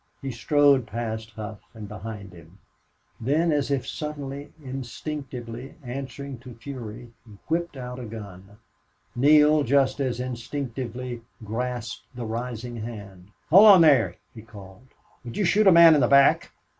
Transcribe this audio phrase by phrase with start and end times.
[0.19, 2.57] He strode past Hough, and behind him;
[3.19, 8.57] then as if suddenly, instinctively, answering to fury, he whipped out a gun.
[9.15, 13.27] Neale, just as instinctively, grasped the rising hand.
[13.51, 14.87] "Hold on, there!" he called.
[15.23, 16.51] "Would you shoot a man in the back?"